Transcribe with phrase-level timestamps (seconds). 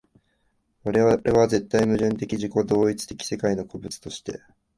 [0.83, 4.41] 我々は絶対矛盾的自己同一的世界の個物として、